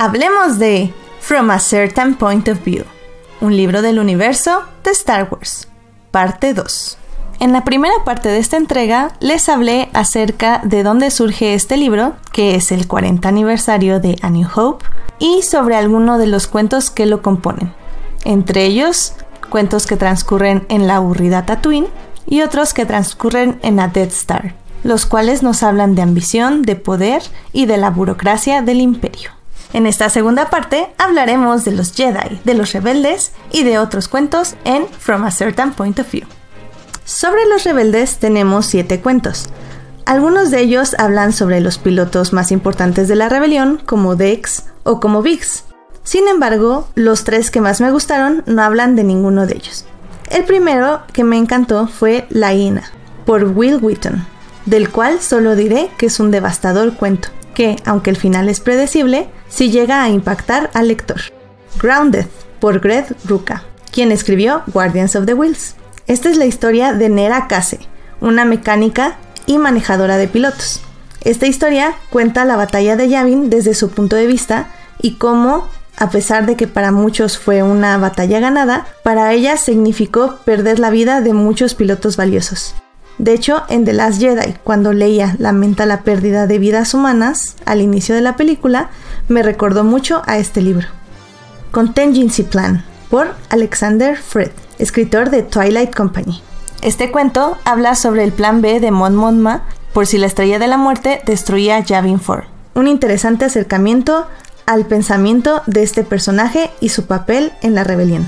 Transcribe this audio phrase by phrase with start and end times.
[0.00, 2.84] Hablemos de From a Certain Point of View,
[3.40, 5.66] un libro del universo de Star Wars,
[6.12, 6.96] parte 2.
[7.40, 12.14] En la primera parte de esta entrega les hablé acerca de dónde surge este libro,
[12.32, 14.84] que es el 40 aniversario de A New Hope,
[15.18, 17.74] y sobre algunos de los cuentos que lo componen.
[18.22, 19.14] Entre ellos,
[19.50, 21.88] cuentos que transcurren en la aburrida Tatooine
[22.24, 24.54] y otros que transcurren en la Death Star,
[24.84, 27.20] los cuales nos hablan de ambición, de poder
[27.52, 29.37] y de la burocracia del imperio.
[29.72, 34.54] En esta segunda parte hablaremos de los Jedi, de los rebeldes y de otros cuentos
[34.64, 36.26] en From a Certain Point of View.
[37.04, 39.48] Sobre los rebeldes tenemos siete cuentos.
[40.06, 45.00] Algunos de ellos hablan sobre los pilotos más importantes de la rebelión, como Dex o
[45.00, 45.64] como Biggs.
[46.02, 49.84] Sin embargo, los tres que más me gustaron no hablan de ninguno de ellos.
[50.30, 52.84] El primero que me encantó fue La Hina,
[53.26, 54.26] por Will Wheaton,
[54.64, 59.28] del cual solo diré que es un devastador cuento, que, aunque el final es predecible,
[59.48, 61.20] sí llega a impactar al lector.
[61.80, 62.26] Grounded,
[62.60, 65.74] por Greg Ruka, quien escribió Guardians of the Wheels.
[66.06, 67.80] Esta es la historia de Nera Case,
[68.20, 70.80] una mecánica y manejadora de pilotos.
[71.22, 74.68] Esta historia cuenta la batalla de Yavin desde su punto de vista
[75.00, 80.38] y cómo, a pesar de que para muchos fue una batalla ganada, para ella significó
[80.44, 82.74] perder la vida de muchos pilotos valiosos.
[83.18, 87.80] De hecho, en The Last Jedi, cuando Leia lamenta la pérdida de vidas humanas al
[87.80, 88.90] inicio de la película,
[89.28, 90.86] me recordó mucho a este libro.
[91.72, 96.40] Contingency Plan, por Alexander Fred escritor de Twilight Company.
[96.82, 100.68] Este cuento habla sobre el plan B de Mon Mothma por si la estrella de
[100.68, 102.46] la muerte destruía Yavin 4.
[102.74, 104.26] Un interesante acercamiento
[104.66, 108.26] al pensamiento de este personaje y su papel en la rebelión.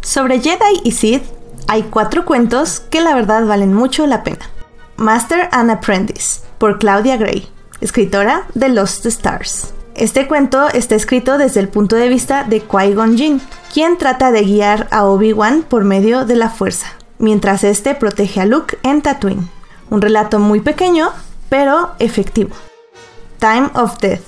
[0.00, 1.24] Sobre Jedi y Sith
[1.66, 4.50] hay cuatro cuentos que la verdad valen mucho la pena.
[4.96, 7.48] Master and Apprentice por Claudia Gray,
[7.80, 9.74] escritora de Lost Stars.
[9.94, 13.40] Este cuento está escrito desde el punto de vista de Qui-Gon Jinn,
[13.72, 18.46] quien trata de guiar a Obi-Wan por medio de la fuerza, mientras este protege a
[18.46, 19.48] Luke en Tatooine.
[19.90, 21.10] Un relato muy pequeño,
[21.48, 22.54] pero efectivo.
[23.38, 24.22] Time of Death,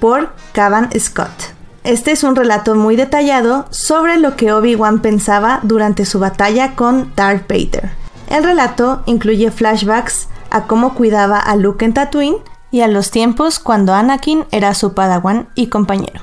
[0.00, 1.49] por Cavan Scott.
[1.82, 7.12] Este es un relato muy detallado sobre lo que Obi-Wan pensaba durante su batalla con
[7.16, 7.90] Darth Vader.
[8.28, 12.36] El relato incluye flashbacks a cómo cuidaba a Luke en Tatooine
[12.70, 16.20] y a los tiempos cuando Anakin era su padawan y compañero.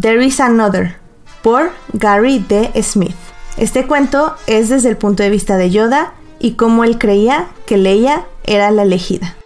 [0.00, 0.96] There is Another,
[1.42, 2.72] por Gary D.
[2.82, 3.14] Smith.
[3.56, 7.76] Este cuento es desde el punto de vista de Yoda y cómo él creía que
[7.76, 9.36] Leia era la elegida.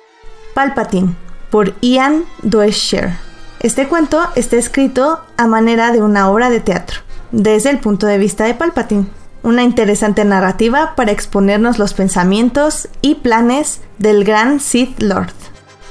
[0.55, 1.15] Palpatine,
[1.51, 3.26] por Ian Doescher.
[3.61, 7.01] Este cuento está escrito a manera de una obra de teatro,
[7.33, 9.07] desde el punto de vista de Palpatine.
[9.43, 15.33] Una interesante narrativa para exponernos los pensamientos y planes del gran Sith Lord.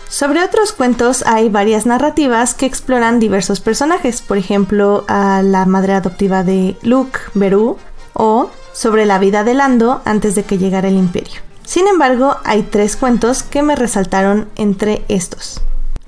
[0.07, 5.93] Sobre otros cuentos hay varias narrativas que exploran diversos personajes, por ejemplo, a la madre
[5.93, 7.77] adoptiva de Luke, Beru,
[8.13, 11.41] o sobre la vida de Lando antes de que llegara el imperio.
[11.65, 15.61] Sin embargo, hay tres cuentos que me resaltaron entre estos.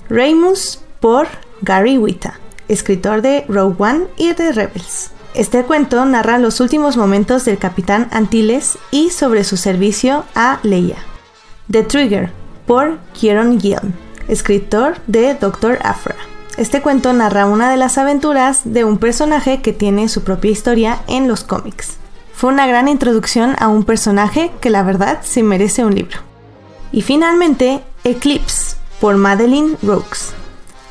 [0.08, 1.26] Reymus por
[1.62, 2.38] Gary Wita,
[2.68, 5.10] escritor de Rogue One y de Rebels.
[5.34, 10.96] Este cuento narra los últimos momentos del capitán Antilles y sobre su servicio a Leia.
[11.70, 12.32] The Trigger
[12.66, 13.94] por Kieron Gill,
[14.26, 16.16] escritor de Doctor Afra.
[16.56, 21.00] Este cuento narra una de las aventuras de un personaje que tiene su propia historia
[21.06, 21.98] en los cómics.
[22.34, 26.18] Fue una gran introducción a un personaje que la verdad sí merece un libro.
[26.90, 30.32] Y finalmente, Eclipse, por Madeline Rokes.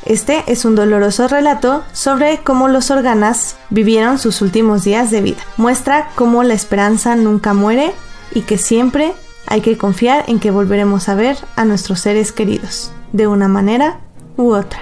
[0.07, 5.41] Este es un doloroso relato sobre cómo los organas vivieron sus últimos días de vida.
[5.57, 7.91] Muestra cómo la esperanza nunca muere
[8.34, 9.12] y que siempre
[9.47, 14.00] hay que confiar en que volveremos a ver a nuestros seres queridos, de una manera
[14.38, 14.79] u otra.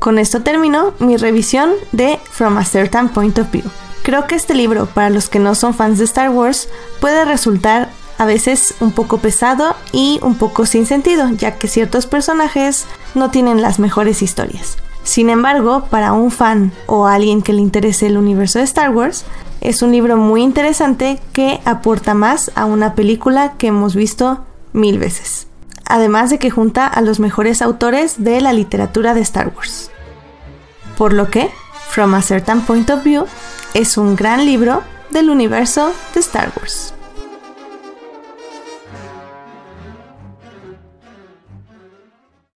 [0.00, 3.64] Con esto termino mi revisión de From a Certain Point of View.
[4.02, 6.68] Creo que este libro, para los que no son fans de Star Wars,
[7.00, 12.06] puede resultar a veces un poco pesado y un poco sin sentido, ya que ciertos
[12.06, 14.76] personajes no tienen las mejores historias.
[15.02, 19.24] Sin embargo, para un fan o alguien que le interese el universo de Star Wars,
[19.60, 24.98] es un libro muy interesante que aporta más a una película que hemos visto mil
[24.98, 25.46] veces.
[25.86, 29.90] Además de que junta a los mejores autores de la literatura de Star Wars.
[30.96, 31.50] Por lo que,
[31.90, 33.26] From a Certain Point of View,
[33.74, 36.94] es un gran libro del universo de Star Wars.